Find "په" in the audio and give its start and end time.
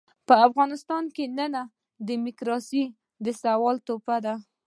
0.27-0.33